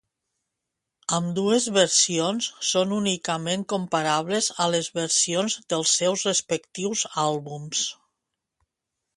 [1.17, 7.85] Ambdues versions són únicament comparables a les versions dels seus respectius àlbums.